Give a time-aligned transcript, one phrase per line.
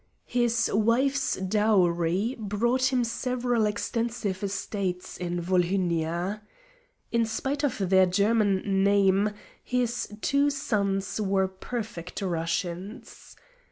[0.25, 6.41] His wife's dowry brought him several extensive estates in Volhynia.
[7.11, 9.29] In spite of their German name
[9.63, 13.35] his two sons were perfect Russians.